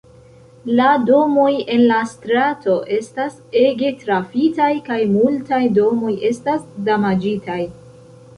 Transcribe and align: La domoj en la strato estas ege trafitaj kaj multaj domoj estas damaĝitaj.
La 0.77 0.85
domoj 1.09 1.49
en 1.73 1.83
la 1.91 1.99
strato 2.13 2.77
estas 2.95 3.35
ege 3.65 3.91
trafitaj 4.05 4.71
kaj 4.89 4.99
multaj 5.19 5.61
domoj 5.77 6.17
estas 6.33 6.67
damaĝitaj. 6.91 7.61